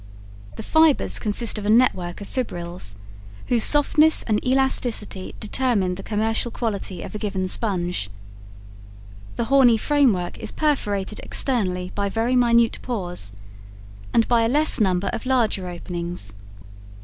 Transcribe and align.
The 0.55 0.63
fibers 0.63 1.19
consist 1.19 1.59
of 1.59 1.65
a 1.67 1.69
network 1.69 2.21
of 2.21 2.27
fibriles, 2.27 2.95
whose 3.49 3.63
softness 3.63 4.23
and 4.23 4.43
elasticity 4.43 5.35
determine 5.39 5.93
the 5.93 6.01
commercial 6.01 6.49
quality 6.49 7.03
of 7.03 7.13
a 7.13 7.19
given 7.19 7.47
sponge. 7.47 8.09
The 9.35 9.43
horny 9.43 9.77
framework 9.77 10.39
is 10.39 10.49
perforated 10.51 11.19
externally 11.19 11.91
by 11.93 12.09
very 12.09 12.35
minute 12.35 12.79
pores, 12.81 13.31
and 14.11 14.27
by 14.27 14.41
a 14.41 14.49
less 14.49 14.79
number 14.79 15.09
of 15.13 15.27
larger 15.27 15.67
openings. 15.69 16.33